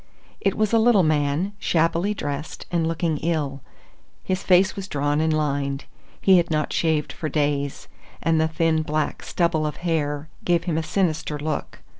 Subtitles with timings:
[0.39, 3.61] It was a little man, shabbily dressed, and looking ill.
[4.23, 5.85] His face was drawn and lined;
[6.19, 7.87] he had not shaved for days,
[8.19, 11.81] and the thin, black stubble of hair gave him a sinister look.